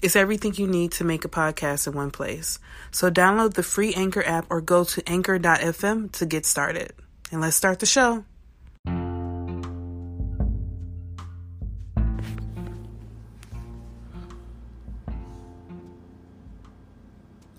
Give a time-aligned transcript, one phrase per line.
[0.00, 2.60] It's everything you need to make a podcast in one place.
[2.92, 6.92] So download the free Anchor app or go to anchor.fm to get started.
[7.32, 8.24] And let's start the show.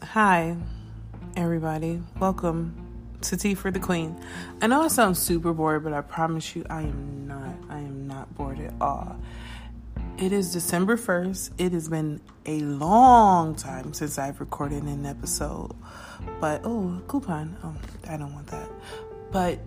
[0.01, 0.55] Hi,
[1.35, 2.01] everybody.
[2.21, 4.17] Welcome to Tea for the Queen.
[4.61, 7.55] I know I sound super bored, but I promise you I am not.
[7.69, 9.19] I am not bored at all.
[10.21, 11.51] It is December 1st.
[11.59, 15.71] It has been a long time since I've recorded an episode.
[16.41, 17.55] But, oh, coupon.
[17.63, 17.73] Oh,
[18.05, 18.69] I don't want that.
[19.31, 19.59] But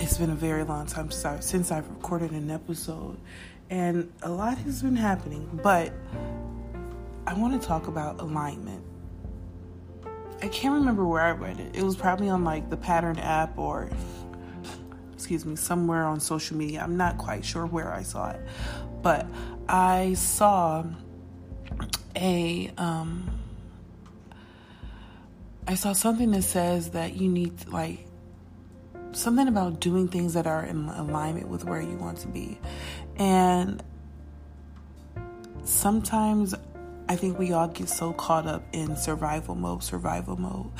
[0.00, 3.16] it's been a very long time since, I, since I've recorded an episode.
[3.70, 5.48] And a lot has been happening.
[5.62, 5.92] But
[7.24, 8.82] I want to talk about alignment.
[10.42, 11.76] I can't remember where I read it.
[11.76, 13.88] It was probably on like the Pattern app or,
[15.12, 16.82] excuse me, somewhere on social media.
[16.82, 18.40] I'm not quite sure where I saw it
[19.02, 19.26] but
[19.68, 20.84] I saw
[22.16, 23.30] a um
[25.66, 28.06] I saw something that says that you need like
[29.12, 32.58] something about doing things that are in alignment with where you want to be.
[33.16, 33.82] And
[35.64, 36.54] sometimes
[37.08, 40.70] I think we all get so caught up in survival mode, survival mode,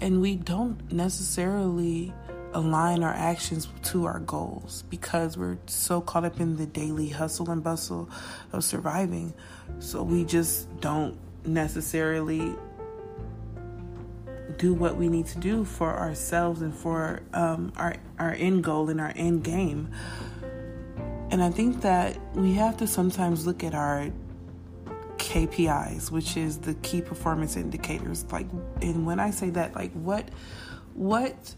[0.00, 2.12] and we don't necessarily
[2.56, 7.50] align our actions to our goals because we're so caught up in the daily hustle
[7.50, 8.08] and bustle
[8.50, 9.34] of surviving.
[9.78, 12.54] So we just don't necessarily
[14.56, 18.88] do what we need to do for ourselves and for um, our our end goal
[18.88, 19.90] and our end game.
[21.30, 24.10] And I think that we have to sometimes look at our
[25.18, 28.24] KPIs, which is the key performance indicators.
[28.32, 28.46] Like,
[28.80, 30.30] and when I say that, like, what,
[30.94, 31.54] what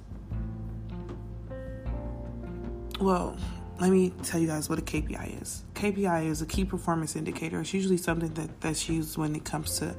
[3.01, 3.37] well,
[3.81, 5.63] let me tell you guys what a KPI is.
[5.75, 7.61] KPI is a key performance indicator.
[7.61, 9.95] It's usually something that, that's used when it comes to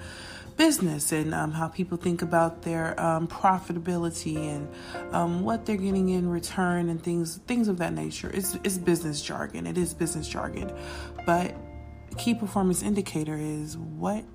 [0.58, 4.68] business and um, how people think about their um, profitability and
[5.14, 8.30] um, what they're getting in return and things things of that nature.
[8.34, 9.66] It's, it's business jargon.
[9.66, 10.78] It is business jargon,
[11.26, 11.56] but
[12.18, 14.26] key performance indicator is what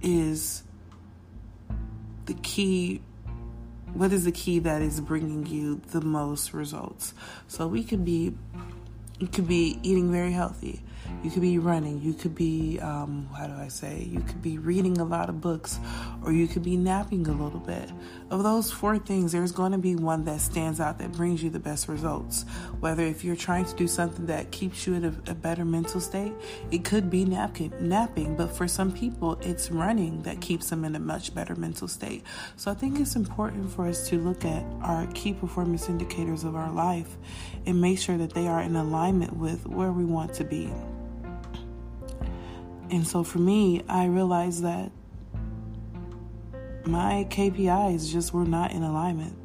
[0.00, 0.62] is
[2.24, 3.02] the key
[3.94, 7.14] what is the key that is bringing you the most results?
[7.48, 8.34] So we could be
[9.18, 10.82] you could be eating very healthy.
[11.22, 12.00] You could be running.
[12.02, 14.02] You could be um, how do i say?
[14.10, 15.78] You could be reading a lot of books
[16.24, 17.90] or you could be napping a little bit.
[18.30, 21.50] Of those four things there's going to be one that stands out that brings you
[21.50, 22.44] the best results.
[22.80, 26.00] Whether if you're trying to do something that keeps you in a, a better mental
[26.00, 26.32] state
[26.70, 30.94] it could be napping napping but for some people it's running that keeps them in
[30.94, 32.22] a much better mental state.
[32.56, 36.56] So i think it's important for us to look at our key performance indicators of
[36.56, 37.16] our life
[37.66, 40.72] and make sure that they are in alignment with where we want to be.
[42.90, 44.92] And so for me, I realized that
[46.86, 49.36] my KPIs just were not in alignment.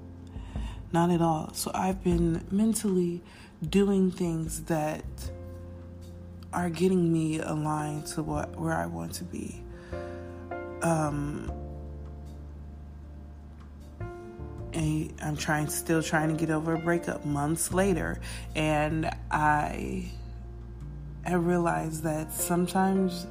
[0.92, 1.54] Not at all.
[1.54, 3.22] So I've been mentally
[3.68, 5.04] doing things that
[6.54, 9.62] are getting me aligned to what where I want to be.
[10.82, 11.52] Um
[14.74, 18.20] and I'm trying still trying to get over a breakup months later
[18.56, 20.12] and I
[21.26, 23.28] I realized that sometimes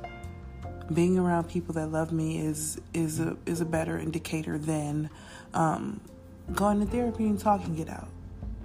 [0.92, 5.10] being around people that love me is is a is a better indicator than
[5.54, 6.00] um,
[6.54, 8.08] going to therapy and talking it out.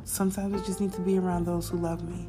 [0.04, 2.28] Sometimes I just need to be around those who love me,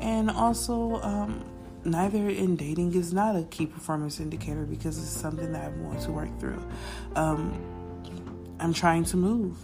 [0.00, 1.44] and also um,
[1.84, 6.00] neither in dating is not a key performance indicator because it's something that I want
[6.02, 6.62] to work through.
[7.16, 7.60] Um,
[8.60, 9.56] I'm trying to move.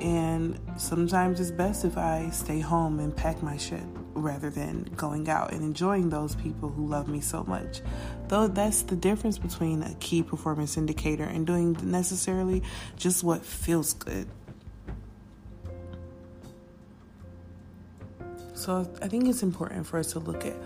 [0.00, 3.82] And sometimes it's best if I stay home and pack my shit
[4.18, 7.80] rather than going out and enjoying those people who love me so much.
[8.28, 12.62] Though that's the difference between a key performance indicator and doing necessarily
[12.96, 14.28] just what feels good.
[18.58, 20.56] So I think it's important for us to look at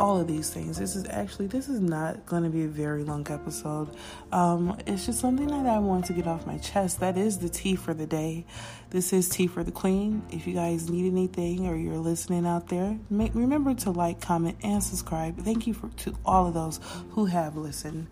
[0.00, 0.78] all of these things.
[0.78, 3.94] This is actually this is not going to be a very long episode.
[4.32, 7.00] Um, it's just something that I want to get off my chest.
[7.00, 8.46] That is the tea for the day.
[8.88, 10.22] This is tea for the queen.
[10.30, 14.56] If you guys need anything or you're listening out there, make, remember to like, comment,
[14.62, 15.36] and subscribe.
[15.36, 16.80] Thank you for to all of those
[17.10, 18.06] who have listened.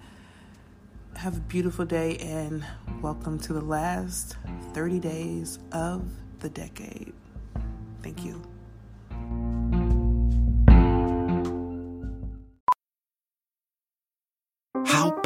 [1.16, 2.66] Have a beautiful day and
[3.00, 4.36] welcome to the last
[4.74, 6.06] 30 days of
[6.40, 7.14] the decade.
[8.02, 8.51] Thank you.